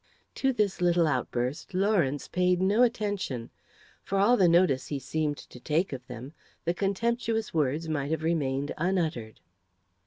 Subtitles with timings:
[0.33, 3.51] To this little outburst Lawrence paid no attention.
[4.01, 6.33] For all the notice he seemed to take of them
[6.65, 9.41] the contemptuous words might have remained unuttered.